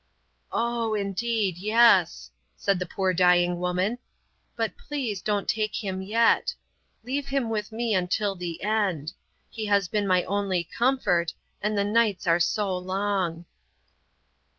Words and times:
"Oh, 0.51 0.95
indeed, 0.95 1.59
yes," 1.59 2.31
said 2.57 2.79
the 2.79 2.87
poor 2.87 3.13
dying 3.13 3.59
woman, 3.59 3.99
"but 4.55 4.75
please 4.75 5.21
don't 5.21 5.47
take 5.47 5.75
him 5.83 6.01
yet. 6.01 6.55
Leave 7.03 7.27
him 7.27 7.51
with 7.51 7.71
me 7.71 7.93
until 7.93 8.33
the 8.35 8.63
end. 8.63 9.13
He 9.51 9.67
has 9.67 9.87
been 9.87 10.07
my 10.07 10.23
only 10.23 10.63
comfort 10.63 11.35
and 11.61 11.77
the 11.77 11.83
nights 11.85 12.25
are 12.25 12.39
so 12.39 12.75
long." 12.75 13.45